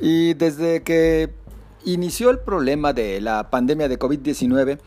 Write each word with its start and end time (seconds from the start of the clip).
Y 0.00 0.34
desde 0.34 0.82
que 0.82 1.30
inició 1.84 2.30
el 2.30 2.38
problema 2.38 2.92
de 2.92 3.20
la 3.20 3.50
pandemia 3.50 3.88
de 3.88 3.98
COVID-19, 3.98 4.78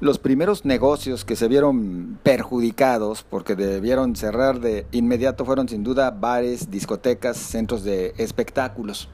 los 0.00 0.18
primeros 0.18 0.64
negocios 0.64 1.24
que 1.24 1.36
se 1.36 1.48
vieron 1.48 2.18
perjudicados 2.22 3.22
porque 3.22 3.54
debieron 3.54 4.16
cerrar 4.16 4.60
de 4.60 4.86
inmediato 4.92 5.44
fueron 5.44 5.68
sin 5.68 5.82
duda 5.82 6.10
bares, 6.10 6.70
discotecas, 6.70 7.36
centros 7.36 7.84
de 7.84 8.12
espectáculos. 8.18 9.08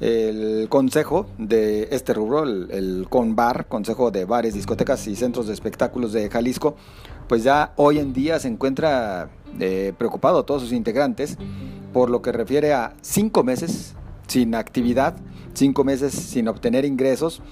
El 0.00 0.66
consejo 0.68 1.26
de 1.38 1.88
este 1.90 2.14
rubro, 2.14 2.44
el, 2.44 3.06
CONBAR, 3.08 3.66
Consejo 3.66 4.10
de 4.10 4.24
Bares, 4.24 4.54
Discotecas 4.54 5.06
y 5.06 5.14
Centros 5.14 5.46
de 5.46 5.52
Espectáculos 5.52 6.12
de 6.14 6.30
Jalisco, 6.30 6.74
pues 7.28 7.44
ya 7.44 7.74
hoy 7.76 7.98
en 7.98 8.14
día 8.14 8.38
se 8.40 8.48
encuentra 8.48 9.28
eh, 9.58 9.92
preocupado 9.98 10.44
todos 10.44 10.62
sus 10.62 10.72
integrantes 10.72 11.36
por 11.92 12.08
lo 12.08 12.22
que 12.22 12.32
refiere 12.32 12.72
a 12.72 12.94
cinco 13.02 13.44
meses 13.44 13.94
sin 14.30 14.54
actividad, 14.54 15.16
cinco 15.54 15.82
meses 15.82 16.14
sin 16.14 16.46
obtener 16.48 16.84
ingresos 16.84 17.42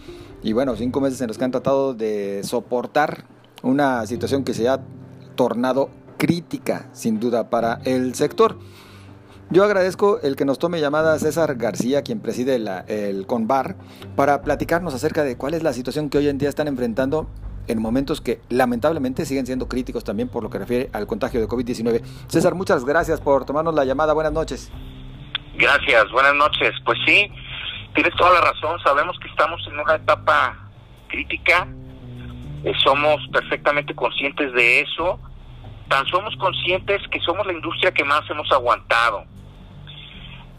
y 0.42 0.52
bueno, 0.52 0.76
cinco 0.76 1.00
meses 1.00 1.20
en 1.20 1.28
los 1.28 1.36
que 1.36 1.44
han 1.44 1.50
tratado 1.50 1.92
de 1.92 2.42
soportar 2.44 3.24
una 3.62 4.06
situación 4.06 4.44
que 4.44 4.54
se 4.54 4.68
ha 4.68 4.80
tornado 5.34 5.90
crítica, 6.16 6.88
sin 6.92 7.18
duda, 7.18 7.50
para 7.50 7.80
el 7.84 8.14
sector. 8.14 8.58
Yo 9.50 9.64
agradezco 9.64 10.20
el 10.20 10.36
que 10.36 10.44
nos 10.44 10.58
tome 10.58 10.80
llamada 10.80 11.18
César 11.18 11.56
García, 11.56 12.02
quien 12.02 12.20
preside 12.20 12.54
el 12.86 13.26
CONBAR, 13.26 13.76
para 14.14 14.42
platicarnos 14.42 14.94
acerca 14.94 15.24
de 15.24 15.36
cuál 15.36 15.54
es 15.54 15.62
la 15.62 15.72
situación 15.72 16.10
que 16.10 16.18
hoy 16.18 16.28
en 16.28 16.38
día 16.38 16.48
están 16.48 16.68
enfrentando 16.68 17.28
en 17.66 17.80
momentos 17.80 18.20
que 18.20 18.40
lamentablemente 18.50 19.26
siguen 19.26 19.46
siendo 19.46 19.68
críticos 19.68 20.04
también 20.04 20.28
por 20.28 20.42
lo 20.42 20.50
que 20.50 20.58
refiere 20.58 20.90
al 20.92 21.06
contagio 21.06 21.40
de 21.40 21.48
COVID-19. 21.48 22.02
César, 22.28 22.54
muchas 22.54 22.84
gracias 22.84 23.20
por 23.20 23.44
tomarnos 23.44 23.74
la 23.74 23.84
llamada. 23.84 24.12
Buenas 24.12 24.32
noches. 24.32 24.70
Gracias, 25.58 26.08
buenas 26.12 26.36
noches. 26.36 26.70
Pues 26.84 26.96
sí, 27.04 27.28
tienes 27.92 28.14
toda 28.14 28.32
la 28.34 28.52
razón, 28.52 28.78
sabemos 28.78 29.18
que 29.18 29.26
estamos 29.26 29.60
en 29.66 29.80
una 29.80 29.96
etapa 29.96 30.56
crítica, 31.08 31.66
eh, 32.62 32.72
somos 32.84 33.26
perfectamente 33.32 33.92
conscientes 33.92 34.52
de 34.52 34.82
eso, 34.82 35.18
tan 35.88 36.06
somos 36.06 36.36
conscientes 36.36 37.02
que 37.10 37.18
somos 37.20 37.44
la 37.44 37.54
industria 37.54 37.90
que 37.90 38.04
más 38.04 38.22
hemos 38.30 38.48
aguantado. 38.52 39.24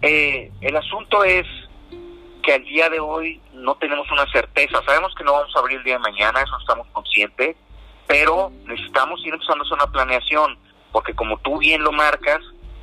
Eh, 0.02 0.52
el 0.60 0.76
asunto 0.76 1.24
es 1.24 1.48
que 2.44 2.56
al 2.56 2.66
día 2.66 2.90
de 2.90 3.00
hoy 3.00 3.40
no 3.54 3.76
tenemos 3.76 4.12
una 4.12 4.30
certeza, 4.34 4.82
sabemos 4.86 5.16
que 5.16 5.24
no 5.24 5.32
vamos 5.32 5.56
a 5.56 5.60
abrir 5.60 5.78
el 5.78 5.86
día 5.86 5.94
de 5.94 6.00
mañana, 6.00 6.42
eso 6.42 6.58
estamos 6.60 6.88
conscientes, 6.92 7.56
pero 8.06 8.52
necesitamos 8.66 9.26
ir 9.26 9.34
empezando 9.34 9.64
a 9.64 9.74
una 9.76 9.88
planeación, 9.88 10.58
porque 10.92 11.16
como 11.16 11.38
tú 11.38 11.58
bien 11.60 11.84
lo 11.84 11.94
marcas, 11.94 12.42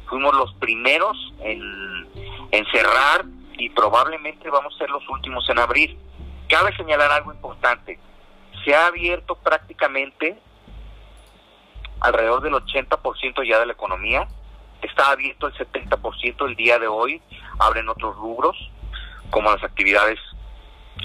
fuimos 0.09 0.35
los 0.35 0.55
primeros 0.55 1.35
en, 1.41 1.96
en 2.57 2.67
cerrar 2.71 3.25
y 3.59 3.71
probablemente 3.71 4.51
vamos 4.51 4.75
a 4.75 4.79
ser 4.79 4.91
los 4.91 5.07
últimos 5.09 5.49
en 5.51 5.59
abrir. 5.59 5.97
Cabe 6.49 6.75
señalar 6.77 7.11
algo 7.11 7.33
importante. 7.33 7.99
Se 8.65 8.75
ha 8.75 8.87
abierto 8.87 9.37
prácticamente 9.37 10.39
alrededor 12.01 12.43
del 12.43 12.55
80% 12.55 13.47
ya 13.47 13.59
de 13.59 13.67
la 13.67 13.73
economía. 13.73 14.29
Está 14.83 15.11
abierto 15.11 15.47
el 15.47 15.55
70% 15.55 16.47
el 16.47 16.57
día 16.57 16.79
de 16.79 16.89
hoy. 16.89 17.21
Abren 17.59 17.89
otros 17.89 18.17
rubros, 18.17 18.57
como 19.31 19.51
las 19.51 19.63
actividades 19.63 20.19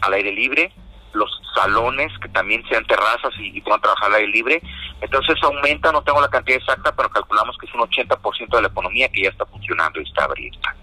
al 0.01 0.13
aire 0.13 0.31
libre, 0.31 0.73
los 1.13 1.29
salones 1.53 2.11
que 2.19 2.29
también 2.29 2.63
sean 2.69 2.85
terrazas 2.85 3.33
y, 3.39 3.59
puedan 3.61 3.81
trabajar 3.81 4.09
al 4.09 4.15
aire 4.15 4.31
libre. 4.31 4.61
Entonces 5.01 5.35
aumenta, 5.43 5.91
no 5.91 6.01
tengo 6.03 6.21
la 6.21 6.29
cantidad 6.29 6.59
exacta, 6.59 6.95
pero 6.95 7.09
calculamos 7.09 7.57
que 7.57 7.65
es 7.65 7.73
un 7.73 7.81
80% 7.81 8.55
de 8.55 8.61
la 8.61 8.67
economía 8.67 9.09
que 9.09 9.23
ya 9.23 9.29
está 9.29 9.45
funcionando 9.45 9.99
y 9.99 10.03
está 10.03 10.25
abierta. 10.25 10.75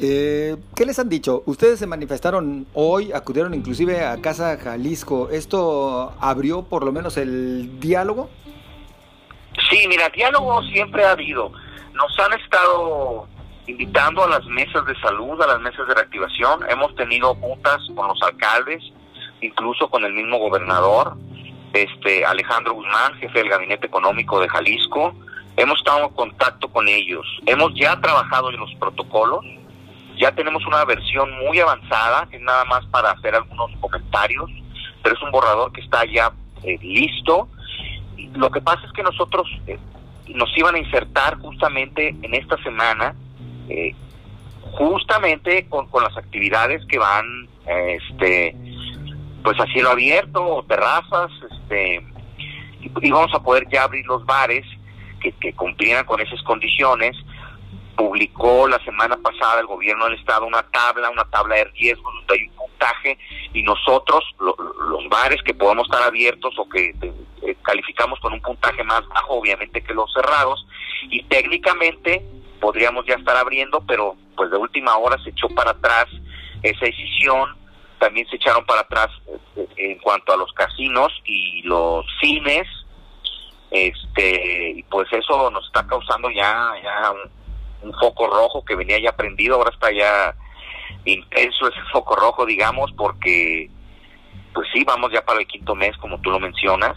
Eh, 0.00 0.56
¿Qué 0.76 0.86
les 0.86 0.98
han 1.00 1.08
dicho? 1.08 1.42
Ustedes 1.46 1.80
se 1.80 1.86
manifestaron 1.86 2.66
hoy, 2.72 3.10
acudieron 3.12 3.52
inclusive 3.52 4.04
a 4.04 4.20
Casa 4.20 4.56
Jalisco. 4.56 5.28
¿Esto 5.30 6.14
abrió 6.20 6.62
por 6.62 6.84
lo 6.84 6.92
menos 6.92 7.16
el 7.16 7.80
diálogo? 7.80 8.30
Sí, 9.70 9.86
mira, 9.88 10.08
diálogo 10.10 10.62
siempre 10.64 11.04
ha 11.04 11.12
habido. 11.12 11.50
Nos 11.94 12.16
han 12.20 12.38
estado 12.38 13.26
invitando 13.66 14.22
a 14.22 14.28
las 14.28 14.44
mesas 14.46 14.86
de 14.86 14.94
salud, 15.00 15.40
a 15.42 15.48
las 15.48 15.60
mesas 15.60 15.88
de 15.88 15.94
reactivación. 15.94 16.60
Hemos 16.70 16.94
tenido 16.94 17.34
juntas 17.34 17.78
con 17.96 18.06
los 18.06 18.22
alcaldes, 18.22 18.82
incluso 19.40 19.90
con 19.90 20.04
el 20.04 20.12
mismo 20.12 20.38
gobernador, 20.38 21.14
este 21.72 22.24
Alejandro 22.24 22.74
Guzmán, 22.74 23.14
jefe 23.14 23.40
del 23.40 23.48
Gabinete 23.48 23.88
Económico 23.88 24.40
de 24.40 24.48
Jalisco. 24.48 25.12
Hemos 25.56 25.78
estado 25.78 26.04
en 26.04 26.14
contacto 26.14 26.68
con 26.68 26.86
ellos. 26.86 27.26
Hemos 27.46 27.72
ya 27.74 28.00
trabajado 28.00 28.50
en 28.50 28.58
los 28.58 28.72
protocolos 28.76 29.44
ya 30.18 30.32
tenemos 30.32 30.66
una 30.66 30.84
versión 30.84 31.30
muy 31.38 31.60
avanzada, 31.60 32.28
es 32.30 32.40
nada 32.40 32.64
más 32.64 32.84
para 32.86 33.12
hacer 33.12 33.34
algunos 33.34 33.70
comentarios, 33.80 34.50
pero 35.02 35.14
es 35.14 35.22
un 35.22 35.30
borrador 35.30 35.72
que 35.72 35.80
está 35.80 36.04
ya 36.04 36.32
eh, 36.64 36.78
listo. 36.82 37.48
Lo 38.34 38.50
que 38.50 38.60
pasa 38.60 38.82
es 38.86 38.92
que 38.92 39.02
nosotros 39.02 39.46
eh, 39.66 39.78
nos 40.28 40.56
iban 40.56 40.74
a 40.74 40.78
insertar 40.78 41.38
justamente 41.38 42.14
en 42.20 42.34
esta 42.34 42.60
semana, 42.62 43.14
eh, 43.68 43.94
justamente 44.72 45.66
con, 45.68 45.86
con, 45.86 46.02
las 46.02 46.16
actividades 46.16 46.84
que 46.86 46.98
van, 46.98 47.48
este, 47.66 48.54
pues 49.42 49.58
a 49.60 49.66
cielo 49.66 49.90
abierto 49.90 50.64
terrazas, 50.68 51.30
este, 51.50 52.02
y, 52.80 53.10
vamos 53.10 53.32
a 53.34 53.42
poder 53.42 53.66
ya 53.70 53.84
abrir 53.84 54.04
los 54.06 54.24
bares 54.26 54.66
que, 55.20 55.32
que 55.32 55.52
cumplieran 55.52 56.04
con 56.04 56.20
esas 56.20 56.42
condiciones 56.42 57.16
publicó 57.98 58.68
la 58.68 58.78
semana 58.84 59.16
pasada 59.16 59.58
el 59.58 59.66
gobierno 59.66 60.04
del 60.04 60.14
estado 60.14 60.46
una 60.46 60.62
tabla, 60.70 61.10
una 61.10 61.24
tabla 61.24 61.56
de 61.56 61.64
riesgos 61.64 62.14
donde 62.14 62.34
hay 62.34 62.48
un 62.48 62.54
puntaje 62.54 63.18
y 63.52 63.62
nosotros, 63.64 64.24
los 64.38 65.08
bares 65.08 65.42
que 65.42 65.52
podamos 65.52 65.88
estar 65.88 66.04
abiertos 66.04 66.54
o 66.58 66.68
que 66.68 66.94
eh, 67.42 67.56
calificamos 67.62 68.20
con 68.20 68.32
un 68.32 68.40
puntaje 68.40 68.84
más 68.84 69.06
bajo, 69.08 69.34
obviamente 69.34 69.82
que 69.82 69.92
los 69.94 70.12
cerrados, 70.12 70.64
y 71.10 71.24
técnicamente 71.24 72.24
podríamos 72.60 73.04
ya 73.04 73.16
estar 73.16 73.36
abriendo, 73.36 73.82
pero 73.88 74.14
pues 74.36 74.48
de 74.52 74.58
última 74.58 74.96
hora 74.96 75.20
se 75.24 75.30
echó 75.30 75.48
para 75.48 75.72
atrás 75.72 76.06
esa 76.62 76.86
decisión, 76.86 77.56
también 77.98 78.28
se 78.28 78.36
echaron 78.36 78.64
para 78.64 78.82
atrás 78.82 79.08
eh, 79.56 79.66
en 79.76 79.98
cuanto 79.98 80.32
a 80.32 80.36
los 80.36 80.52
casinos 80.52 81.12
y 81.24 81.62
los 81.62 82.06
cines, 82.20 82.68
este 83.72 84.74
y 84.76 84.82
pues 84.84 85.12
eso 85.12 85.50
nos 85.50 85.66
está 85.66 85.84
causando 85.86 86.30
ya 86.30 86.72
ya 86.82 87.10
un, 87.10 87.37
un 87.82 87.92
foco 87.94 88.26
rojo 88.26 88.64
que 88.64 88.74
venía 88.74 88.98
ya 89.00 89.12
prendido, 89.12 89.56
ahora 89.56 89.70
está 89.72 89.92
ya 89.92 90.34
intenso 91.04 91.68
ese 91.68 91.80
foco 91.92 92.16
rojo, 92.16 92.46
digamos, 92.46 92.92
porque 92.92 93.70
pues 94.54 94.66
sí, 94.72 94.82
vamos 94.84 95.12
ya 95.12 95.24
para 95.24 95.40
el 95.40 95.46
quinto 95.46 95.74
mes, 95.74 95.96
como 95.98 96.20
tú 96.20 96.30
lo 96.30 96.40
mencionas, 96.40 96.96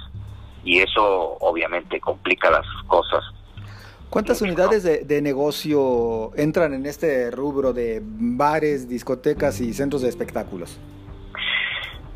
y 0.63 0.79
eso 0.79 1.37
obviamente 1.39 1.99
complica 1.99 2.49
las 2.49 2.65
cosas. 2.87 3.23
¿Cuántas 4.09 4.41
unidades 4.41 4.83
de, 4.83 5.05
de, 5.05 5.21
negocio 5.21 6.31
entran 6.35 6.73
en 6.73 6.85
este 6.85 7.31
rubro 7.31 7.71
de 7.71 8.01
bares, 8.03 8.89
discotecas 8.89 9.61
y 9.61 9.73
centros 9.73 10.01
de 10.01 10.09
espectáculos? 10.09 10.79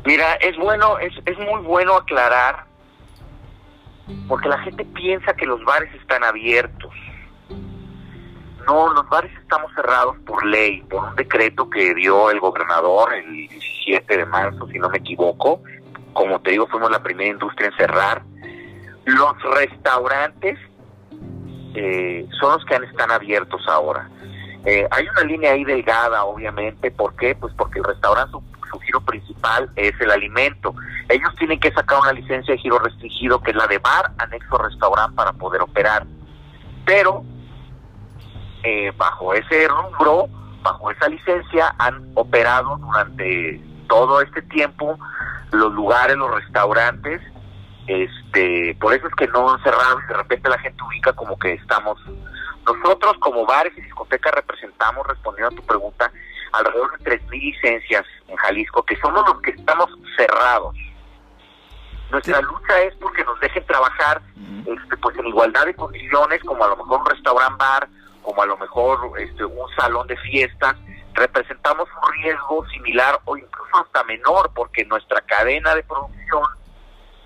Mira, 0.04 0.34
es 0.34 0.56
bueno, 0.58 0.98
es, 0.98 1.12
es 1.24 1.38
muy 1.38 1.62
bueno 1.62 1.96
aclarar, 1.96 2.66
porque 4.28 4.48
la 4.48 4.58
gente 4.58 4.84
piensa 4.84 5.34
que 5.34 5.46
los 5.46 5.64
bares 5.64 5.92
están 5.94 6.22
abiertos. 6.22 6.92
No, 8.66 8.92
los 8.92 9.08
bares 9.08 9.30
estamos 9.40 9.72
cerrados 9.74 10.16
por 10.26 10.44
ley, 10.44 10.82
por 10.82 11.04
un 11.04 11.14
decreto 11.14 11.70
que 11.70 11.94
dio 11.94 12.30
el 12.30 12.40
gobernador 12.40 13.14
el 13.14 13.30
17 13.30 14.16
de 14.16 14.26
marzo, 14.26 14.66
si 14.66 14.78
no 14.80 14.88
me 14.88 14.98
equivoco. 14.98 15.62
Como 16.12 16.40
te 16.40 16.50
digo, 16.50 16.66
fuimos 16.66 16.90
la 16.90 17.00
primera 17.00 17.30
industria 17.30 17.68
en 17.68 17.76
cerrar. 17.76 18.22
Los 19.04 19.40
restaurantes 19.54 20.58
eh, 21.74 22.26
son 22.40 22.54
los 22.54 22.64
que 22.64 22.74
están 22.74 23.12
abiertos 23.12 23.62
ahora. 23.68 24.10
Eh, 24.64 24.88
hay 24.90 25.06
una 25.06 25.22
línea 25.22 25.52
ahí 25.52 25.64
delgada, 25.64 26.24
obviamente. 26.24 26.90
¿Por 26.90 27.14
qué? 27.14 27.36
Pues 27.36 27.54
porque 27.56 27.78
el 27.78 27.84
restaurante, 27.84 28.32
su, 28.32 28.42
su, 28.68 28.80
giro 28.80 29.00
principal 29.02 29.70
es 29.76 29.92
el 30.00 30.10
alimento. 30.10 30.74
Ellos 31.08 31.32
tienen 31.38 31.60
que 31.60 31.70
sacar 31.70 32.00
una 32.00 32.12
licencia 32.12 32.54
de 32.54 32.58
giro 32.58 32.80
restringido, 32.80 33.40
que 33.40 33.52
es 33.52 33.56
la 33.56 33.68
de 33.68 33.78
bar, 33.78 34.10
anexo 34.18 34.58
restaurante, 34.58 35.14
para 35.14 35.32
poder 35.34 35.62
operar. 35.62 36.04
Pero 36.84 37.22
eh, 38.66 38.92
bajo 38.96 39.32
ese 39.32 39.68
rubro, 39.68 40.26
bajo 40.60 40.90
esa 40.90 41.08
licencia, 41.08 41.72
han 41.78 42.10
operado 42.14 42.76
durante 42.78 43.60
todo 43.88 44.20
este 44.20 44.42
tiempo 44.42 44.98
los 45.52 45.72
lugares, 45.72 46.16
los 46.16 46.34
restaurantes. 46.34 47.22
Este, 47.86 48.76
por 48.80 48.92
eso 48.92 49.06
es 49.06 49.14
que 49.14 49.28
no 49.28 49.48
han 49.52 49.62
cerrado 49.62 50.00
y 50.00 50.08
de 50.08 50.14
repente 50.14 50.50
la 50.50 50.58
gente 50.58 50.82
ubica 50.82 51.12
como 51.12 51.38
que 51.38 51.52
estamos 51.52 51.96
nosotros 52.66 53.16
como 53.20 53.46
bares 53.46 53.72
y 53.78 53.82
discotecas 53.82 54.34
representamos, 54.34 55.06
respondiendo 55.06 55.54
a 55.54 55.56
tu 55.60 55.64
pregunta, 55.64 56.10
alrededor 56.52 56.98
de 56.98 57.20
3.000 57.20 57.40
licencias 57.40 58.04
en 58.26 58.34
Jalisco, 58.34 58.82
que 58.82 58.96
somos 58.96 59.24
los 59.28 59.40
que 59.42 59.52
estamos 59.52 59.88
cerrados. 60.16 60.74
Nuestra 62.10 62.40
lucha 62.40 62.80
es 62.82 62.96
porque 62.96 63.22
nos 63.22 63.38
dejen 63.38 63.64
trabajar 63.66 64.20
este, 64.66 64.96
pues 64.96 65.16
en 65.18 65.26
igualdad 65.28 65.66
de 65.66 65.74
condiciones, 65.74 66.42
como 66.42 66.64
a 66.64 66.68
lo 66.68 66.76
mejor 66.78 67.02
un 67.02 67.06
restaurante 67.06 67.56
bar 67.58 67.88
como 68.26 68.42
a 68.42 68.46
lo 68.46 68.56
mejor 68.56 69.12
este, 69.20 69.44
un 69.44 69.70
salón 69.76 70.08
de 70.08 70.16
fiestas 70.16 70.74
representamos 71.14 71.88
un 72.02 72.12
riesgo 72.14 72.66
similar 72.70 73.20
o 73.24 73.36
incluso 73.36 73.76
hasta 73.78 74.02
menor 74.02 74.50
porque 74.52 74.84
nuestra 74.84 75.20
cadena 75.20 75.76
de 75.76 75.84
producción 75.84 76.42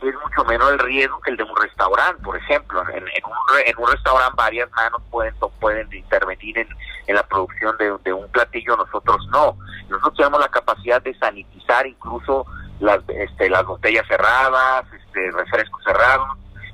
es 0.02 0.14
mucho 0.14 0.44
menor 0.44 0.75
el 0.75 0.79
riesgo 0.79 1.19
que 1.20 1.31
el 1.31 1.38
de 1.38 1.43
un 1.43 1.56
restaurante, 1.56 2.23
por 2.23 2.37
ejemplo. 2.37 2.82
En, 2.91 3.05
un, 3.05 3.58
en 3.67 3.79
un 3.79 3.91
restaurante 3.91 4.35
varias 4.37 4.70
manos 4.73 5.02
pueden 5.11 5.35
pueden 5.58 5.93
intervenir 5.93 6.58
en, 6.58 6.69
en 7.06 7.14
la 7.14 7.23
producción 7.23 7.76
de, 7.79 7.97
de, 8.05 8.12
un 8.12 8.31
platillo, 8.31 8.76
nosotros 8.76 9.26
no. 9.31 9.56
Nosotros 9.88 10.17
tenemos 10.17 10.41
la 10.41 10.49
capacidad 10.49 11.02
de 11.02 11.14
sanitizar 11.19 11.87
incluso 11.87 12.47
las, 12.79 13.00
este, 13.08 13.49
las 13.49 13.64
botellas 13.64 14.06
cerradas, 14.06 14.85
este, 14.93 15.31
refrescos 15.32 15.82
cerrados, 15.85 16.29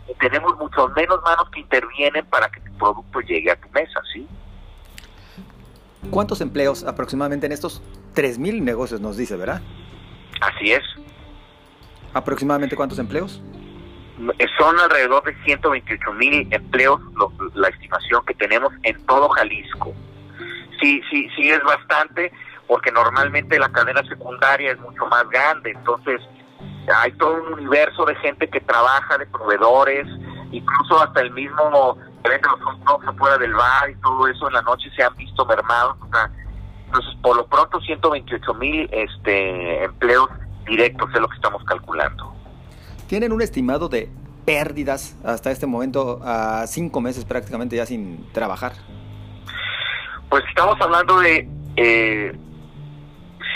y 0.08 0.14
tenemos 0.14 0.56
mucho 0.56 0.88
menos 0.88 1.20
manos 1.22 1.50
que 1.50 1.60
intervienen 1.60 2.24
para 2.26 2.48
que 2.48 2.60
tu 2.60 2.72
producto 2.78 3.20
llegue 3.20 3.50
a 3.50 3.56
tu 3.56 3.68
mesa, 3.70 4.00
¿sí? 4.12 4.26
¿Cuántos 6.10 6.40
empleos 6.40 6.84
aproximadamente 6.84 7.46
en 7.46 7.52
estos 7.52 7.82
3.000 8.14 8.62
negocios 8.62 9.00
nos 9.00 9.16
dice, 9.16 9.36
verdad? 9.36 9.60
Así 10.40 10.72
es. 10.72 10.82
¿Aproximadamente 12.14 12.76
cuántos 12.76 12.98
empleos? 12.98 13.42
Son 14.58 14.78
alrededor 14.80 15.22
de 15.24 15.34
128 15.44 16.12
mil 16.14 16.48
empleos 16.50 17.00
la 17.54 17.68
estimación 17.68 18.24
que 18.24 18.32
tenemos 18.34 18.72
en 18.84 19.04
todo 19.04 19.28
Jalisco. 19.28 19.92
Sí, 20.80 21.02
sí, 21.10 21.28
sí 21.36 21.50
es 21.50 21.62
bastante 21.62 22.32
porque 22.66 22.90
normalmente 22.90 23.58
la 23.58 23.70
cadena 23.70 24.02
secundaria 24.08 24.72
es 24.72 24.78
mucho 24.80 25.04
más 25.06 25.28
grande, 25.28 25.72
entonces 25.72 26.22
hay 26.94 27.12
todo 27.12 27.42
un 27.42 27.54
universo 27.54 28.04
de 28.04 28.14
gente 28.16 28.48
que 28.48 28.60
trabaja, 28.60 29.18
de 29.18 29.26
proveedores, 29.26 30.06
incluso 30.52 31.02
hasta 31.02 31.20
el 31.20 31.32
mismo 31.32 31.98
que 32.22 32.30
vende 32.30 32.48
los 32.48 32.78
hot 32.86 33.04
afuera 33.06 33.38
del 33.38 33.54
bar 33.54 33.90
y 33.90 33.94
todo 33.96 34.26
eso 34.28 34.48
en 34.48 34.54
la 34.54 34.62
noche 34.62 34.90
se 34.96 35.02
han 35.02 35.14
visto 35.16 35.44
mermados. 35.46 35.96
entonces, 36.86 37.14
por 37.22 37.36
lo 37.36 37.46
pronto, 37.46 37.80
128 37.80 38.54
mil 38.54 38.88
este, 38.92 39.84
empleos 39.84 40.28
directos 40.66 41.10
es 41.14 41.20
lo 41.20 41.28
que 41.28 41.36
estamos 41.36 41.62
calculando. 41.64 42.34
¿Tienen 43.08 43.32
un 43.32 43.42
estimado 43.42 43.88
de 43.88 44.10
pérdidas 44.44 45.16
hasta 45.24 45.50
este 45.50 45.66
momento 45.66 46.20
a 46.24 46.66
cinco 46.66 47.00
meses 47.00 47.24
prácticamente 47.24 47.76
ya 47.76 47.86
sin 47.86 48.30
trabajar? 48.32 48.72
Pues 50.28 50.44
estamos 50.48 50.76
hablando 50.80 51.18
de 51.20 51.48
eh, 51.76 52.36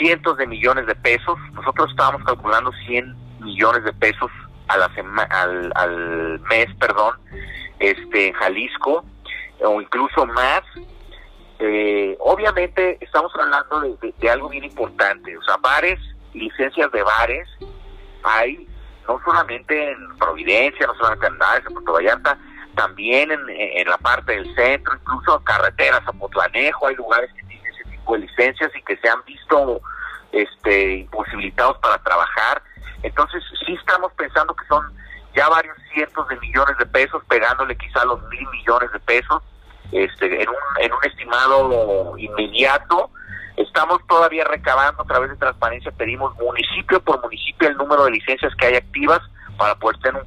cientos 0.01 0.37
de 0.39 0.47
millones 0.47 0.87
de 0.87 0.95
pesos. 0.97 1.39
Nosotros 1.53 1.91
estábamos 1.91 2.25
calculando 2.25 2.73
100 2.87 3.15
millones 3.41 3.85
de 3.85 3.93
pesos 3.93 4.31
a 4.69 4.77
la 4.79 4.91
al, 5.31 5.73
al 5.75 6.41
mes, 6.49 6.67
perdón, 6.79 7.17
este, 7.79 8.29
en 8.29 8.35
Jalisco, 8.35 9.05
o 9.61 9.81
incluso 9.81 10.27
más. 10.27 10.63
Eh, 11.59 12.17
obviamente 12.21 12.97
estamos 13.01 13.31
hablando 13.35 13.99
de, 14.01 14.31
algo 14.31 14.49
bien 14.49 14.65
importante, 14.65 15.37
o 15.37 15.43
sea, 15.43 15.59
bares, 15.59 15.99
licencias 16.33 16.91
de 16.91 17.03
bares, 17.03 17.47
hay 18.23 18.67
no 19.07 19.21
solamente 19.25 19.91
en 19.91 20.19
Providencia, 20.19 20.87
no 20.87 20.95
solamente 20.95 21.27
en 21.27 21.33
Andares, 21.35 21.67
en 21.67 21.73
Puerto 21.75 21.93
Vallarta, 21.93 22.39
también 22.77 23.31
en, 23.31 23.41
en, 23.49 23.89
la 23.89 23.99
parte 23.99 24.33
del 24.33 24.55
centro, 24.55 24.95
incluso 24.95 25.41
carreteras, 25.41 26.01
a 26.07 26.13
Potlanejo, 26.13 26.87
hay 26.87 26.95
lugares 26.95 27.31
que 27.35 27.50
de 28.15 28.21
licencias 28.21 28.71
y 28.77 28.83
que 28.83 28.97
se 28.97 29.09
han 29.09 29.23
visto 29.25 29.81
este, 30.33 30.99
imposibilitados 30.99 31.79
para 31.79 31.99
trabajar. 31.99 32.63
Entonces, 33.03 33.43
sí 33.65 33.75
estamos 33.75 34.13
pensando 34.15 34.55
que 34.55 34.67
son 34.67 34.85
ya 35.35 35.49
varios 35.49 35.77
cientos 35.93 36.27
de 36.29 36.37
millones 36.41 36.77
de 36.79 36.87
pesos, 36.87 37.23
pegándole 37.29 37.77
quizá 37.77 38.05
los 38.05 38.23
mil 38.29 38.47
millones 38.51 38.93
de 38.93 39.01
pesos, 39.01 39.43
este, 39.93 40.43
en 40.43 40.49
un, 40.49 40.57
en 40.81 40.93
un 40.93 41.05
estimado 41.05 42.19
inmediato. 42.19 43.11
Estamos 43.57 44.01
todavía 44.07 44.45
recabando 44.45 45.03
a 45.03 45.07
través 45.07 45.31
de 45.31 45.37
transparencia, 45.37 45.93
pedimos 45.93 46.35
municipio 46.39 47.01
por 47.01 47.21
municipio 47.21 47.69
el 47.69 47.77
número 47.77 48.05
de 48.05 48.13
licencias 48.13 48.55
que 48.57 48.67
hay 48.67 48.77
activas 48.77 49.21
para 49.59 49.75
poder 49.75 49.99
tener 49.99 50.25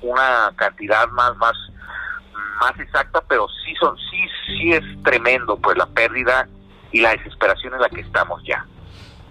una 0.00 0.50
cantidad 0.56 1.06
más, 1.08 1.36
más, 1.36 1.54
más 2.60 2.78
exacta, 2.80 3.22
pero 3.28 3.46
sí 3.64 3.74
son, 3.78 3.96
sí, 3.98 4.22
sí 4.46 4.72
es 4.72 5.02
tremendo 5.02 5.56
pues 5.56 5.76
la 5.76 5.86
pérdida 5.86 6.48
y 6.92 7.00
la 7.00 7.10
desesperación 7.12 7.74
en 7.74 7.80
la 7.80 7.88
que 7.88 8.00
estamos 8.00 8.42
ya. 8.44 8.66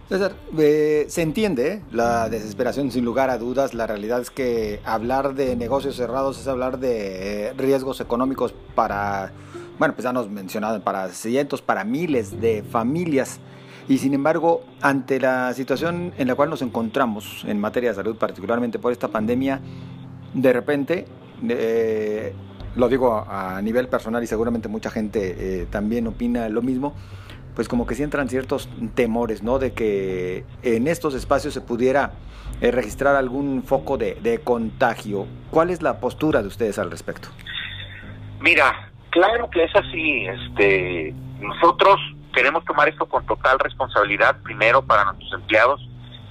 César, 0.09 0.33
eh, 0.57 1.05
se 1.07 1.21
entiende 1.21 1.67
¿eh? 1.67 1.81
la 1.91 2.29
desesperación 2.29 2.89
sin 2.91 3.05
lugar 3.05 3.29
a 3.29 3.37
dudas. 3.37 3.75
La 3.75 3.85
realidad 3.85 4.19
es 4.21 4.31
que 4.31 4.81
hablar 4.83 5.35
de 5.35 5.55
negocios 5.55 5.97
cerrados 5.97 6.39
es 6.39 6.47
hablar 6.47 6.79
de 6.79 7.53
riesgos 7.55 8.01
económicos 8.01 8.55
para, 8.73 9.31
bueno, 9.77 9.93
pues 9.93 10.05
ya 10.05 10.11
nos 10.11 10.27
mencionado, 10.27 10.81
para 10.81 11.09
cientos, 11.09 11.61
para 11.61 11.83
miles 11.83 12.41
de 12.41 12.63
familias. 12.63 13.39
Y 13.87 13.99
sin 13.99 14.15
embargo, 14.15 14.63
ante 14.81 15.19
la 15.19 15.53
situación 15.53 16.11
en 16.17 16.27
la 16.27 16.33
cual 16.33 16.49
nos 16.49 16.63
encontramos 16.63 17.45
en 17.47 17.59
materia 17.59 17.91
de 17.91 17.95
salud, 17.95 18.15
particularmente 18.15 18.79
por 18.79 18.91
esta 18.91 19.09
pandemia, 19.09 19.61
de 20.33 20.53
repente, 20.53 21.05
eh, 21.47 22.33
lo 22.75 22.89
digo 22.89 23.25
a 23.29 23.61
nivel 23.61 23.87
personal 23.89 24.23
y 24.23 24.27
seguramente 24.27 24.67
mucha 24.67 24.89
gente 24.89 25.67
también 25.69 26.07
opina 26.07 26.49
lo 26.49 26.63
mismo, 26.63 26.95
pues 27.55 27.67
como 27.67 27.85
que 27.85 27.95
sí 27.95 28.03
entran 28.03 28.29
ciertos 28.29 28.69
temores, 28.95 29.43
¿no? 29.43 29.59
De 29.59 29.73
que 29.73 30.45
en 30.63 30.87
estos 30.87 31.13
espacios 31.13 31.53
se 31.53 31.61
pudiera 31.61 32.13
eh, 32.61 32.71
registrar 32.71 33.15
algún 33.15 33.63
foco 33.63 33.97
de, 33.97 34.41
contagio. 34.43 35.27
¿Cuál 35.51 35.69
es 35.69 35.81
la 35.81 35.99
postura 35.99 36.41
de 36.41 36.47
ustedes 36.47 36.77
al 36.79 36.91
respecto? 36.91 37.29
Mira, 38.39 38.91
claro 39.09 39.49
que 39.49 39.63
es 39.63 39.75
así. 39.75 40.25
Este, 40.25 41.13
nosotros 41.39 41.97
queremos 42.33 42.63
tomar 42.65 42.89
esto 42.89 43.05
con 43.05 43.25
total 43.25 43.59
responsabilidad, 43.59 44.37
primero 44.43 44.81
para 44.81 45.05
nuestros 45.05 45.33
empleados, 45.33 45.81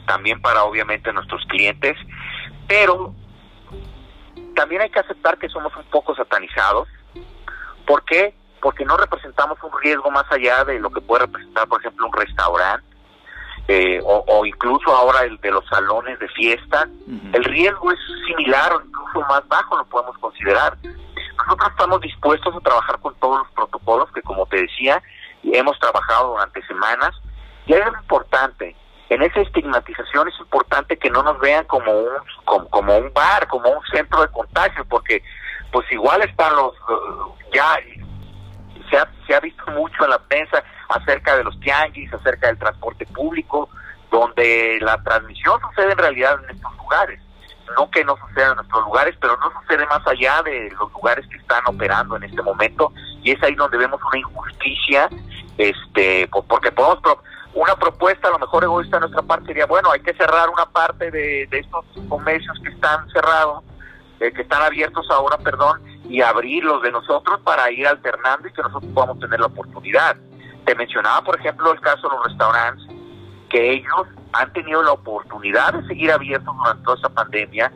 también 0.06 0.40
para 0.40 0.64
obviamente 0.64 1.12
nuestros 1.12 1.44
clientes, 1.46 1.96
pero 2.66 3.14
también 4.54 4.82
hay 4.82 4.90
que 4.90 5.00
aceptar 5.00 5.38
que 5.38 5.48
somos 5.48 5.74
un 5.76 5.84
poco 5.84 6.14
satanizados. 6.14 6.88
¿Por 7.86 8.04
qué? 8.04 8.34
Porque 8.60 8.84
no 8.84 8.96
representamos 8.96 9.58
un 9.62 9.70
riesgo 9.80 10.10
más 10.10 10.24
allá 10.30 10.64
de 10.64 10.78
lo 10.78 10.90
que 10.90 11.00
puede 11.00 11.26
representar, 11.26 11.68
por 11.68 11.80
ejemplo, 11.80 12.06
un 12.06 12.12
restaurante 12.12 12.88
eh, 13.70 14.00
o, 14.02 14.46
incluso 14.46 14.90
ahora 14.96 15.24
el 15.24 15.36
de 15.38 15.50
los 15.50 15.66
salones 15.66 16.18
de 16.18 16.28
fiesta. 16.28 16.88
El 17.34 17.44
riesgo 17.44 17.92
es 17.92 17.98
similar 18.26 18.72
o 18.72 18.80
incluso 18.80 19.20
más 19.28 19.46
bajo, 19.46 19.76
lo 19.76 19.84
podemos 19.84 20.16
considerar. 20.18 20.74
Nosotros 20.82 21.70
estamos 21.70 22.00
dispuestos 22.00 22.56
a 22.56 22.60
trabajar 22.60 22.98
con 23.00 23.14
todos 23.16 23.40
los 23.40 23.50
protocolos 23.52 24.10
que, 24.12 24.22
como 24.22 24.46
te 24.46 24.62
decía, 24.62 25.02
hemos 25.44 25.78
trabajado 25.80 26.30
durante 26.30 26.66
semanas. 26.66 27.10
Y 27.66 27.74
es 27.74 27.86
importante, 27.86 28.74
en 29.10 29.20
esa 29.20 29.40
estigmatización 29.42 30.28
es 30.28 30.40
importante 30.40 30.96
que 30.96 31.10
no 31.10 31.22
nos 31.22 31.38
vean 31.38 31.66
como 31.66 31.92
un, 31.92 32.66
como 32.70 32.96
un 32.96 33.12
bar, 33.12 33.46
como 33.48 33.68
un 33.70 33.84
centro 33.92 34.22
de 34.22 34.28
contagio, 34.28 34.82
porque 34.86 35.22
pues 35.70 35.90
igual 35.92 36.22
están 36.22 36.56
los, 36.56 36.72
ya 37.52 37.78
se 38.90 38.96
ha, 38.96 39.08
se 39.26 39.34
ha 39.34 39.40
visto 39.40 39.64
mucho 39.72 40.04
en 40.04 40.10
la 40.10 40.18
prensa 40.18 40.62
acerca 40.88 41.36
de 41.36 41.44
los 41.44 41.58
tianguis, 41.60 42.12
acerca 42.12 42.48
del 42.48 42.58
transporte 42.58 43.06
público, 43.06 43.68
donde 44.10 44.78
la 44.80 45.02
transmisión 45.02 45.60
sucede 45.60 45.92
en 45.92 45.98
realidad 45.98 46.38
en 46.44 46.56
estos 46.56 46.76
lugares. 46.76 47.20
No 47.76 47.90
que 47.90 48.02
no 48.02 48.16
suceda 48.16 48.50
en 48.50 48.56
nuestros 48.56 48.84
lugares, 48.84 49.14
pero 49.20 49.36
no 49.36 49.52
sucede 49.60 49.84
más 49.86 50.06
allá 50.06 50.42
de 50.42 50.70
los 50.70 50.90
lugares 50.92 51.26
que 51.28 51.36
están 51.36 51.62
operando 51.66 52.16
en 52.16 52.24
este 52.24 52.40
momento 52.42 52.92
y 53.22 53.32
es 53.32 53.42
ahí 53.42 53.54
donde 53.54 53.76
vemos 53.76 54.00
una 54.02 54.18
injusticia, 54.18 55.08
este, 55.58 56.28
porque 56.48 56.72
podemos 56.72 57.18
una 57.54 57.74
propuesta 57.76 58.28
a 58.28 58.30
lo 58.30 58.38
mejor 58.38 58.64
egoísta 58.64 58.96
de 58.96 59.00
nuestra 59.00 59.22
parte 59.22 59.46
sería 59.46 59.66
bueno 59.66 59.90
hay 59.90 60.00
que 60.00 60.14
cerrar 60.14 60.48
una 60.48 60.66
parte 60.66 61.10
de, 61.10 61.46
de 61.50 61.58
estos 61.58 61.84
comercios 62.08 62.56
que 62.62 62.68
están 62.68 63.08
cerrados, 63.10 63.64
eh, 64.20 64.32
que 64.32 64.42
están 64.42 64.62
abiertos 64.62 65.06
ahora, 65.10 65.38
perdón, 65.38 65.80
y 66.08 66.22
abrir 66.22 66.64
los 66.64 66.82
de 66.82 66.90
nosotros 66.92 67.40
para 67.44 67.70
ir 67.70 67.86
alternando 67.86 68.48
y 68.48 68.52
que 68.52 68.62
nosotros 68.62 68.90
podamos 68.92 69.18
tener 69.18 69.40
la 69.40 69.46
oportunidad. 69.46 70.16
Te 70.64 70.74
mencionaba, 70.74 71.22
por 71.22 71.38
ejemplo, 71.38 71.72
el 71.72 71.80
caso 71.80 72.08
de 72.08 72.16
los 72.16 72.26
restaurantes, 72.26 72.86
que 73.50 73.72
ellos 73.72 74.06
han 74.32 74.52
tenido 74.52 74.82
la 74.82 74.92
oportunidad 74.92 75.74
de 75.74 75.86
seguir 75.86 76.10
abiertos 76.12 76.54
durante 76.56 76.82
toda 76.82 76.96
esta 76.96 77.08
pandemia. 77.08 77.72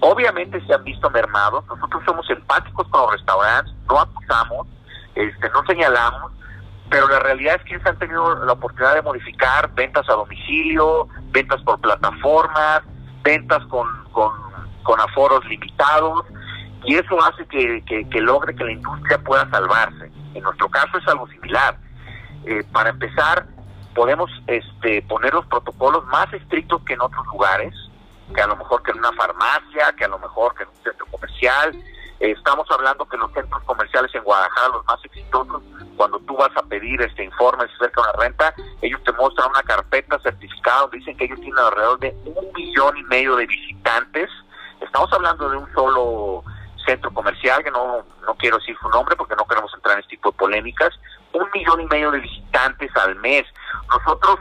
Obviamente 0.00 0.64
se 0.66 0.74
han 0.74 0.84
visto 0.84 1.10
mermados. 1.10 1.64
Nosotros 1.66 2.02
somos 2.04 2.28
empáticos 2.28 2.86
con 2.88 3.02
los 3.02 3.12
restaurantes, 3.12 3.74
no 3.88 4.00
acusamos, 4.00 4.66
este, 5.14 5.48
no 5.50 5.64
señalamos, 5.66 6.32
pero 6.90 7.08
la 7.08 7.20
realidad 7.20 7.56
es 7.56 7.62
que 7.64 7.74
ellos 7.74 7.86
han 7.86 7.98
tenido 7.98 8.44
la 8.44 8.52
oportunidad 8.52 8.94
de 8.94 9.02
modificar 9.02 9.72
ventas 9.74 10.08
a 10.08 10.12
domicilio, 10.12 11.08
ventas 11.30 11.62
por 11.62 11.80
plataformas, 11.80 12.82
ventas 13.22 13.64
con, 13.66 13.88
con, 14.12 14.32
con 14.82 15.00
aforos 15.00 15.44
limitados 15.46 16.24
y 16.84 16.94
eso 16.94 17.22
hace 17.24 17.46
que, 17.46 17.82
que, 17.84 18.20
logre 18.20 18.54
que 18.54 18.64
la 18.64 18.72
industria 18.72 19.18
pueda 19.18 19.48
salvarse. 19.50 20.10
En 20.34 20.42
nuestro 20.42 20.68
caso 20.68 20.98
es 20.98 21.08
algo 21.08 21.26
similar. 21.28 21.76
Eh, 22.44 22.62
para 22.72 22.90
empezar, 22.90 23.46
podemos 23.94 24.30
este, 24.46 25.02
poner 25.02 25.32
los 25.32 25.46
protocolos 25.46 26.04
más 26.06 26.32
estrictos 26.32 26.82
que 26.84 26.94
en 26.94 27.00
otros 27.00 27.26
lugares, 27.26 27.74
que 28.34 28.40
a 28.40 28.46
lo 28.46 28.56
mejor 28.56 28.82
que 28.82 28.90
en 28.90 28.98
una 28.98 29.12
farmacia, 29.12 29.94
que 29.96 30.04
a 30.04 30.08
lo 30.08 30.18
mejor 30.18 30.54
que 30.54 30.64
en 30.64 30.68
un 30.68 30.82
centro 30.82 31.06
comercial, 31.06 31.74
estamos 32.20 32.66
hablando 32.70 33.06
que 33.06 33.16
los 33.16 33.32
centros 33.32 33.62
comerciales 33.64 34.14
en 34.14 34.22
Guadalajara, 34.22 34.68
los 34.68 34.86
más 34.86 35.04
exitosos, 35.04 35.62
cuando 35.96 36.18
tú 36.20 36.36
vas 36.36 36.50
a 36.56 36.62
pedir 36.62 37.00
este 37.02 37.24
informe 37.24 37.64
acerca 37.64 38.02
de 38.02 38.08
una 38.08 38.24
renta, 38.24 38.54
ellos 38.82 39.00
te 39.04 39.12
muestran 39.12 39.50
una 39.50 39.62
carpeta 39.62 40.18
certificada, 40.20 40.88
dicen 40.92 41.16
que 41.16 41.24
ellos 41.24 41.40
tienen 41.40 41.58
alrededor 41.58 41.98
de 42.00 42.16
un 42.24 42.52
millón 42.54 42.96
y 42.96 43.02
medio 43.04 43.36
de 43.36 43.46
visitantes. 43.46 44.30
Estamos 44.80 45.12
hablando 45.12 45.48
de 45.48 45.56
un 45.56 45.72
solo 45.72 46.44
centro 46.84 47.12
comercial, 47.12 47.62
que 47.62 47.70
no, 47.70 48.04
no 48.26 48.34
quiero 48.36 48.58
decir 48.58 48.76
su 48.80 48.88
nombre 48.88 49.16
porque 49.16 49.36
no 49.36 49.46
queremos 49.46 49.72
entrar 49.74 49.94
en 49.94 50.00
este 50.00 50.16
tipo 50.16 50.30
de 50.30 50.38
polémicas, 50.38 50.90
un 51.32 51.46
millón 51.52 51.80
y 51.80 51.86
medio 51.86 52.10
de 52.10 52.20
visitantes 52.20 52.90
al 52.96 53.16
mes. 53.16 53.44
Nosotros 53.88 54.38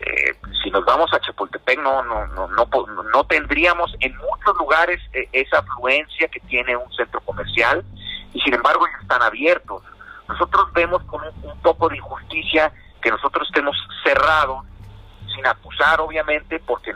eh, 0.00 0.34
si 0.62 0.70
nos 0.70 0.82
vamos 0.86 1.12
a 1.12 1.20
Chapultepec 1.20 1.78
no, 1.82 2.02
no, 2.02 2.26
no, 2.28 2.48
no, 2.48 2.66
no 3.02 3.24
tendríamos 3.24 3.94
en 4.00 4.16
muchos 4.16 4.56
lugares 4.58 4.98
eh, 5.12 5.28
esa 5.32 5.58
afluencia 5.58 6.26
que 6.28 6.40
tiene 6.40 6.74
un 6.74 6.90
centro 6.94 7.20
comercial 7.20 7.84
y 8.32 8.40
sin 8.40 8.54
embargo 8.54 8.86
ya 8.86 9.02
están 9.02 9.22
abiertos. 9.22 9.82
Nosotros 10.26 10.72
vemos 10.72 11.02
con 11.04 11.20
un, 11.42 11.60
poco 11.60 11.90
de 11.90 11.98
injusticia 11.98 12.72
que 13.02 13.10
nosotros 13.10 13.46
estemos 13.48 13.76
cerrados, 14.02 14.64
sin 15.34 15.46
acusar 15.46 16.00
obviamente, 16.00 16.58
porque 16.60 16.94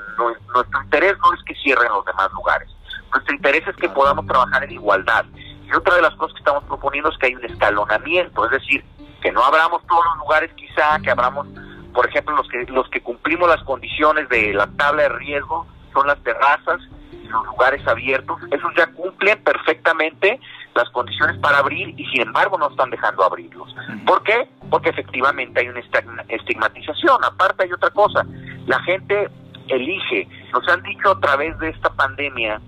nuestro 0.55 0.83
interés 0.83 1.15
no 1.19 1.35
es 1.35 1.43
que 1.45 1.55
cierren 1.57 1.93
los 1.93 2.05
demás 2.07 2.33
lugares. 2.33 2.71
Nuestro 3.15 3.35
interés 3.35 3.67
es 3.67 3.77
que 3.77 3.89
podamos 3.89 4.27
trabajar 4.27 4.65
en 4.65 4.73
igualdad. 4.73 5.25
Y 5.65 5.75
otra 5.75 5.95
de 5.95 6.03
las 6.03 6.15
cosas 6.17 6.35
que 6.35 6.41
estamos 6.41 6.65
proponiendo 6.65 7.11
es 7.11 7.19
que 7.19 7.27
hay 7.27 7.35
un 7.35 7.45
escalonamiento, 7.45 8.45
es 8.45 8.51
decir, 8.51 8.85
que 9.23 9.33
no 9.33 9.43
abramos 9.43 9.83
todos 9.87 10.05
los 10.05 10.19
lugares 10.19 10.51
quizá, 10.55 10.99
que 11.01 11.11
abramos 11.11 11.47
por 11.95 12.09
ejemplo, 12.09 12.35
los 12.35 12.49
que, 12.49 12.65
los 12.73 12.89
que 12.91 13.01
cumplimos 13.01 13.49
las 13.49 13.63
condiciones 13.63 14.29
de 14.29 14.53
la 14.53 14.67
tabla 14.67 15.05
de 15.05 15.09
riesgo 15.11 15.65
son 15.93 16.09
las 16.09 16.21
terrazas 16.25 16.81
y 17.13 17.29
los 17.29 17.47
lugares 17.47 17.87
abiertos. 17.87 18.41
Esos 18.51 18.75
ya 18.77 18.87
cumplen 18.89 19.43
perfectamente 19.45 20.41
las 20.75 20.91
condiciones 20.91 21.39
para 21.39 21.59
abrir 21.59 21.95
y 21.97 22.05
sin 22.07 22.23
embargo 22.23 22.59
no 22.59 22.69
están 22.69 22.91
dejando 22.91 23.23
abrirlos. 23.23 23.73
¿Por 24.05 24.25
qué? 24.25 24.49
Porque 24.69 24.91
efectivamente 24.91 25.61
hay 25.61 25.69
una 25.69 25.81
estigmatización. 26.29 27.25
Aparte 27.25 27.63
hay 27.63 27.73
otra 27.73 27.91
cosa, 27.91 28.27
la 28.67 28.81
gente 28.83 29.31
elige, 29.69 30.29
nos 30.53 30.69
han 30.69 30.83
dicho 30.83 31.13
a 31.13 31.21
través 31.21 31.57
de 31.61 31.71
esta 31.71 31.91
pandemia 31.91 32.61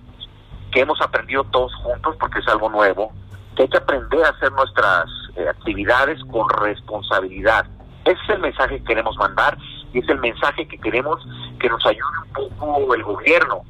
que 0.76 0.82
hemos 0.82 1.00
aprendido 1.00 1.42
todos 1.44 1.74
juntos 1.76 2.16
porque 2.20 2.38
es 2.38 2.48
algo 2.48 2.68
nuevo, 2.68 3.10
que 3.56 3.62
hay 3.62 3.68
que 3.70 3.78
aprender 3.78 4.22
a 4.22 4.28
hacer 4.28 4.52
nuestras 4.52 5.06
eh, 5.34 5.48
actividades 5.48 6.22
con 6.30 6.46
responsabilidad. 6.50 7.64
Ese 8.04 8.20
es 8.24 8.28
el 8.28 8.40
mensaje 8.40 8.76
que 8.76 8.84
queremos 8.84 9.16
mandar 9.16 9.56
y 9.94 10.00
es 10.00 10.08
el 10.10 10.18
mensaje 10.18 10.68
que 10.68 10.76
queremos 10.76 11.26
que 11.58 11.70
nos 11.70 11.84
ayude 11.86 12.18
un 12.18 12.50
poco 12.58 12.94
el 12.94 13.02
gobierno. 13.04 13.62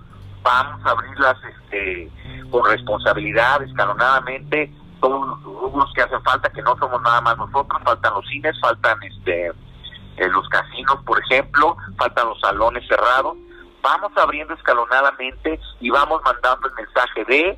Vamos 0.43 0.85
a 0.85 0.91
abrirlas 0.91 1.37
este, 1.45 2.11
con 2.51 2.69
responsabilidad, 2.69 3.63
escalonadamente, 3.63 4.73
todos 5.01 5.29
los 5.29 5.43
grupos 5.45 5.93
que 5.95 6.03
hacen 6.03 6.21
falta, 6.25 6.51
que 6.51 6.63
no 6.63 6.77
somos 6.77 7.01
nada 7.03 7.21
más 7.21 7.39
nosotros, 7.39 7.81
faltan 7.85 8.15
los 8.15 8.27
cines, 8.27 8.61
faltan 8.61 9.01
este 9.05 9.53
eh, 10.17 10.29
los 10.29 10.49
casinos, 10.49 10.97
por 11.07 11.21
ejemplo, 11.21 11.77
faltan 11.97 12.31
los 12.31 12.41
salones 12.41 12.85
cerrados. 12.89 13.37
Vamos 13.87 14.11
abriendo 14.17 14.53
escalonadamente 14.53 15.61
y 15.79 15.91
vamos 15.91 16.21
mandando 16.25 16.67
el 16.67 16.75
mensaje 16.75 17.25
de 17.25 17.57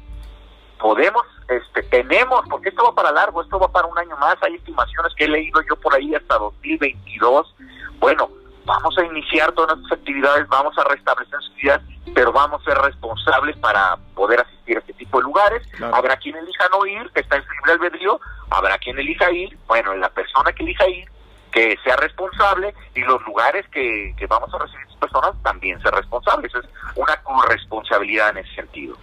podemos, 0.79 1.23
este, 1.49 1.83
tenemos, 1.85 2.43
porque 2.51 2.69
esto 2.69 2.85
va 2.85 2.95
para 2.95 3.13
largo, 3.13 3.41
esto 3.41 3.59
va 3.59 3.73
para 3.73 3.87
un 3.87 3.99
año 3.99 4.15
más, 4.19 4.37
hay 4.43 4.57
estimaciones 4.57 5.15
que 5.17 5.25
he 5.25 5.29
leído 5.29 5.63
yo 5.67 5.75
por 5.77 5.95
ahí 5.95 6.15
hasta 6.15 6.37
2022. 6.37 7.57
Bueno, 7.99 8.29
vamos 8.67 8.99
a 8.99 9.07
iniciar 9.07 9.53
todas 9.53 9.79
nuestras 9.79 10.01
actividades, 10.01 10.47
vamos 10.49 10.77
a 10.77 10.85
restablecer 10.85 11.33
nuestras 11.33 11.51
actividades, 11.51 11.87
pero 12.15 12.31
vamos 12.31 12.61
a 12.61 12.65
ser 12.73 12.79
responsables 12.83 13.57
para 13.57 13.97
poder 14.15 14.41
asistir 14.41 14.77
a 14.77 14.81
este 14.81 14.93
tipo 14.93 15.17
de 15.17 15.25
lugares. 15.25 15.67
Habrá 15.95 16.19
quien 16.19 16.37
elija 16.37 16.69
no 16.71 16.85
ir, 16.85 17.11
que 17.15 17.21
está 17.21 17.37
en 17.37 17.45
libre 17.57 17.73
albedrío, 17.73 18.21
habrá 18.51 18.77
quien 18.77 18.99
elija 18.99 19.33
ir, 19.33 19.57
bueno, 19.67 19.95
la 19.95 20.11
persona 20.11 20.53
que 20.53 20.63
elija 20.63 20.87
ir, 20.91 21.09
que 21.53 21.79
sea 21.83 21.97
responsable 21.97 22.75
y 22.95 23.01
los 23.01 23.23
lugares 23.23 23.67
que, 23.71 24.15
que 24.19 24.27
vamos 24.27 24.53
a 24.53 24.59
recibir 24.59 24.88
personas 24.99 25.33
también 25.43 25.81
ser 25.81 25.93
responsables. 25.93 26.53
Es 26.55 26.65
una 26.97 27.17
corresponsabilidad 27.23 28.31
en 28.31 28.39
ese 28.39 28.55
sentido. 28.55 28.97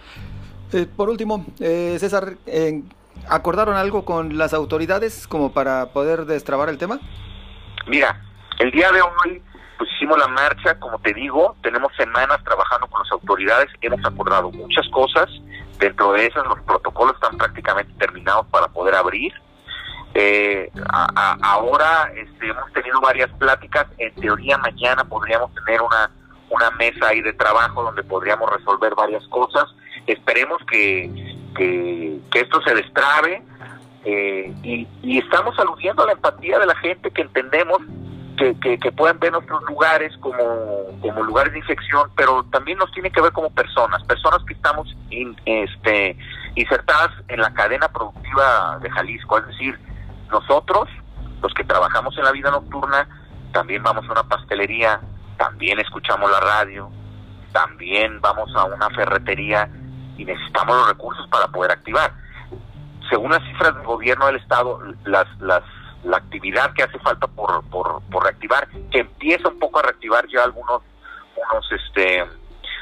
Eh, 0.72 0.86
por 0.86 1.08
último, 1.08 1.44
eh, 1.60 1.96
César, 1.98 2.34
¿acordaron 3.28 3.76
algo 3.76 4.04
con 4.04 4.36
las 4.36 4.54
autoridades 4.54 5.26
como 5.26 5.52
para 5.52 5.86
poder 5.86 6.26
destrabar 6.26 6.68
el 6.68 6.78
tema? 6.78 6.98
Mira, 7.86 8.20
el 8.58 8.70
día 8.70 8.90
de 8.90 9.00
hoy 9.00 9.42
pues 9.78 9.90
hicimos 9.96 10.18
la 10.18 10.28
marcha, 10.28 10.78
como 10.78 10.98
te 10.98 11.12
digo, 11.12 11.54
tenemos 11.62 11.92
semanas 11.96 12.42
trabajando 12.44 12.86
con 12.86 13.02
las 13.02 13.12
autoridades, 13.12 13.68
hemos 13.80 14.04
acordado 14.04 14.50
muchas 14.50 14.88
cosas, 14.88 15.28
dentro 15.78 16.12
de 16.12 16.26
esas 16.26 16.46
los 16.46 16.60
protocolos 16.60 17.14
están 17.14 17.36
prácticamente 17.36 17.92
terminados 17.98 18.46
para 18.46 18.68
poder 18.68 18.94
abrir. 18.94 19.32
Eh, 20.18 20.70
ahora 21.42 22.10
este, 22.16 22.48
hemos 22.48 22.72
tenido 22.72 23.02
varias 23.02 23.30
pláticas, 23.32 23.86
en 23.98 24.14
teoría 24.14 24.56
mañana 24.56 25.04
podríamos 25.04 25.54
tener 25.54 25.82
una, 25.82 26.10
una 26.48 26.70
mesa 26.70 27.08
ahí 27.08 27.20
de 27.20 27.34
trabajo 27.34 27.82
donde 27.82 28.02
podríamos 28.02 28.50
resolver 28.50 28.94
varias 28.94 29.26
cosas. 29.28 29.66
Esperemos 30.06 30.56
que, 30.70 31.10
que, 31.54 32.18
esto 32.32 32.62
se 32.62 32.74
destrabe 32.74 33.42
eh, 34.06 34.54
y, 34.62 35.18
estamos 35.18 35.58
aludiendo 35.58 36.02
a 36.02 36.06
la 36.06 36.12
empatía 36.12 36.58
de 36.60 36.66
la 36.66 36.76
gente 36.76 37.10
que 37.10 37.20
entendemos 37.20 37.82
que, 38.38 38.78
que, 38.78 38.92
pueden 38.92 39.18
ver 39.18 39.32
nuestros 39.32 39.62
lugares 39.64 40.16
como, 40.20 40.98
como 41.02 41.24
lugares 41.24 41.52
de 41.52 41.58
infección, 41.58 42.10
pero 42.16 42.42
también 42.44 42.78
nos 42.78 42.90
tiene 42.92 43.10
que 43.10 43.20
ver 43.20 43.32
como 43.32 43.50
personas, 43.50 44.02
personas 44.04 44.42
que 44.46 44.54
estamos 44.54 44.96
este, 45.44 46.16
insertadas 46.54 47.10
en 47.28 47.40
la 47.40 47.52
cadena 47.52 47.88
productiva 47.88 48.78
de 48.80 48.90
Jalisco, 48.90 49.38
es 49.38 49.46
decir, 49.48 49.78
nosotros, 50.30 50.88
los 51.42 51.52
que 51.54 51.64
trabajamos 51.64 52.16
en 52.18 52.24
la 52.24 52.32
vida 52.32 52.50
nocturna, 52.50 53.08
también 53.52 53.82
vamos 53.82 54.04
a 54.08 54.12
una 54.12 54.22
pastelería, 54.24 55.00
también 55.36 55.78
escuchamos 55.78 56.30
la 56.30 56.40
radio, 56.40 56.90
también 57.52 58.20
vamos 58.20 58.54
a 58.54 58.64
una 58.64 58.90
ferretería 58.90 59.68
y 60.16 60.24
necesitamos 60.24 60.76
los 60.76 60.88
recursos 60.88 61.26
para 61.28 61.48
poder 61.48 61.72
activar. 61.72 62.12
Según 63.08 63.30
las 63.30 63.42
cifras 63.44 63.74
del 63.74 63.84
gobierno 63.84 64.26
del 64.26 64.36
Estado, 64.36 64.80
las, 65.04 65.26
las, 65.40 65.62
la 66.04 66.16
actividad 66.16 66.72
que 66.72 66.82
hace 66.82 66.98
falta 66.98 67.26
por, 67.26 67.64
por, 67.70 68.02
por 68.10 68.24
reactivar, 68.24 68.68
que 68.90 69.00
empieza 69.00 69.48
un 69.48 69.58
poco 69.58 69.78
a 69.78 69.82
reactivar 69.82 70.26
ya 70.28 70.44
algunos, 70.44 70.82
unos, 71.50 71.72
este, 71.72 72.24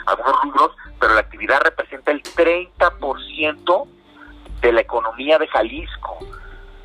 algunos 0.06 0.42
rubros, 0.42 0.70
pero 0.98 1.14
la 1.14 1.20
actividad 1.20 1.60
representa 1.62 2.12
el 2.12 2.22
30% 2.22 3.88
de 4.60 4.72
la 4.72 4.80
economía 4.80 5.38
de 5.38 5.46
Jalisco. 5.48 6.18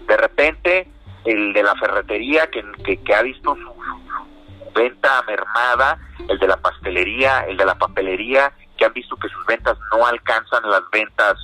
De 0.10 0.18
repente, 0.18 0.88
el 1.24 1.54
de 1.54 1.62
la 1.62 1.76
ferretería 1.76 2.48
que, 2.48 2.64
que, 3.06 3.14
ha 3.14 3.22
visto 3.22 3.56
su, 3.56 3.62
su, 3.62 4.72
venta 4.74 5.22
mermada, 5.28 6.00
el 6.28 6.40
de 6.40 6.48
la 6.48 6.58
pastelería, 6.58 7.42
el 7.42 7.58
de 7.58 7.66
la 7.66 7.76
papelería, 7.76 8.52
que 8.76 8.86
han 8.86 8.94
visto 8.94 9.16
que 9.18 9.30
sus 9.30 9.46
ventas 9.46 9.78
no 9.94 10.08
alcanzan 10.08 10.68
las 10.68 10.82
ventas 10.92 11.38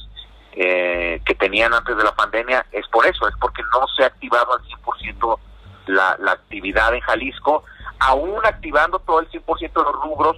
eh, 0.53 1.22
que 1.25 1.36
tenían 1.36 1.75
antes 1.75 1.95
de 1.95 2.03
la 2.03 2.15
pandemia, 2.15 2.65
es 2.72 2.88
por 2.88 3.05
eso, 3.05 3.27
es 3.27 3.36
porque 3.39 3.62
no 3.72 3.86
se 3.95 4.03
ha 4.03 4.07
activado 4.07 4.53
al 4.53 4.63
100% 4.63 5.39
la, 5.86 6.17
la 6.19 6.31
actividad 6.31 6.91
en 6.95 7.01
Jalisco, 7.01 7.65
aún 8.00 8.43
activando 8.45 8.98
todo 8.98 9.19
el 9.19 9.29
100% 9.29 9.60
de 9.60 9.84
los 9.84 10.01
rubros, 10.01 10.38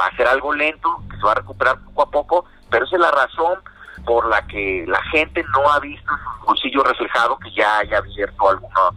va 0.00 0.06
a 0.06 0.16
ser 0.16 0.28
algo 0.28 0.54
lento, 0.54 1.02
que 1.10 1.16
se 1.18 1.22
va 1.22 1.32
a 1.32 1.36
recuperar 1.36 1.84
poco 1.84 2.02
a 2.02 2.10
poco, 2.10 2.44
pero 2.70 2.86
esa 2.86 2.96
es 2.96 3.02
la 3.02 3.10
razón 3.10 3.60
por 4.04 4.28
la 4.28 4.46
que 4.46 4.84
la 4.86 5.02
gente 5.10 5.44
no 5.54 5.70
ha 5.70 5.80
visto 5.80 6.12
su 6.40 6.46
bolsillo 6.46 6.82
reflejado 6.82 7.38
que 7.38 7.50
ya 7.52 7.78
haya 7.78 7.98
abierto 7.98 8.48
algunos, 8.48 8.94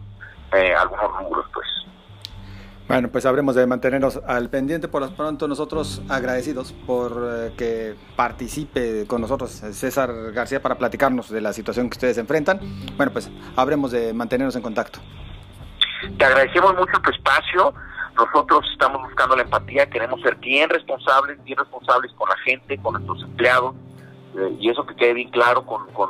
eh, 0.52 0.74
algunos 0.74 1.18
rubros, 1.18 1.46
pues. 1.52 1.66
Bueno, 2.90 3.08
pues 3.08 3.24
habremos 3.24 3.54
de 3.54 3.68
mantenernos 3.68 4.20
al 4.26 4.50
pendiente. 4.50 4.88
Por 4.88 5.02
lo 5.02 5.14
pronto, 5.14 5.46
nosotros 5.46 6.02
agradecidos 6.08 6.72
por 6.72 7.12
eh, 7.24 7.52
que 7.56 7.94
participe 8.16 9.06
con 9.06 9.20
nosotros 9.20 9.50
César 9.50 10.10
García 10.32 10.60
para 10.60 10.76
platicarnos 10.76 11.30
de 11.30 11.40
la 11.40 11.52
situación 11.52 11.88
que 11.88 11.94
ustedes 11.94 12.18
enfrentan. 12.18 12.58
Bueno, 12.96 13.12
pues 13.12 13.30
habremos 13.54 13.92
de 13.92 14.12
mantenernos 14.12 14.56
en 14.56 14.62
contacto. 14.62 14.98
Te 16.18 16.24
agradecemos 16.24 16.74
mucho 16.74 17.00
tu 17.00 17.10
espacio. 17.10 17.72
Nosotros 18.16 18.66
estamos 18.72 19.02
buscando 19.02 19.36
la 19.36 19.42
empatía, 19.42 19.88
queremos 19.88 20.20
ser 20.20 20.34
bien 20.34 20.68
responsables, 20.68 21.42
bien 21.44 21.58
responsables 21.58 22.12
con 22.14 22.28
la 22.28 22.36
gente, 22.38 22.76
con 22.78 22.94
nuestros 22.94 23.22
empleados, 23.22 23.76
eh, 24.36 24.56
y 24.58 24.70
eso 24.70 24.84
que 24.86 24.94
quede 24.94 25.14
bien 25.14 25.30
claro 25.30 25.64
con, 25.64 25.86
con, 25.92 26.08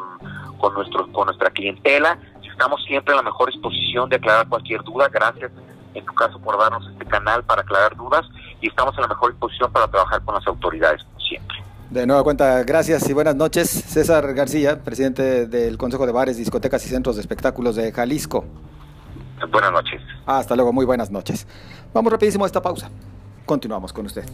con, 0.59 0.75
nuestro, 0.75 1.11
con 1.13 1.27
nuestra 1.27 1.51
clientela. 1.51 2.19
Estamos 2.43 2.83
siempre 2.85 3.13
en 3.13 3.17
la 3.19 3.23
mejor 3.23 3.51
disposición 3.51 4.09
de 4.09 4.17
aclarar 4.17 4.49
cualquier 4.49 4.83
duda. 4.83 5.09
Gracias 5.09 5.51
en 5.95 6.05
tu 6.05 6.13
caso 6.15 6.39
por 6.39 6.59
darnos 6.59 6.87
este 6.89 7.05
canal 7.07 7.43
para 7.45 7.63
aclarar 7.63 7.97
dudas 7.97 8.27
y 8.61 8.69
estamos 8.69 8.95
en 8.97 9.03
la 9.03 9.09
mejor 9.09 9.31
disposición 9.31 9.73
para 9.73 9.89
trabajar 9.89 10.23
con 10.23 10.35
las 10.35 10.47
autoridades, 10.47 11.03
como 11.05 11.21
siempre. 11.21 11.59
De 11.91 12.07
nueva 12.07 12.23
cuenta, 12.23 12.63
gracias 12.63 13.09
y 13.09 13.13
buenas 13.13 13.35
noches. 13.35 13.69
César 13.69 14.33
García, 14.35 14.83
presidente 14.85 15.47
del 15.47 15.77
Consejo 15.77 16.07
de 16.07 16.13
Bares, 16.13 16.37
Discotecas 16.37 16.85
y 16.87 16.89
Centros 16.89 17.17
de 17.17 17.23
Espectáculos 17.23 17.77
de 17.77 17.91
Jalisco. 17.93 18.45
Buenas 19.51 19.73
noches. 19.73 20.01
Hasta 20.27 20.55
luego, 20.55 20.73
muy 20.73 20.85
buenas 20.85 21.11
noches. 21.11 21.47
Vamos 21.93 22.13
rapidísimo 22.13 22.45
a 22.45 22.47
esta 22.47 22.63
pausa. 22.63 22.91
Continuamos 23.47 23.93
con 23.93 24.07
usted. 24.07 24.25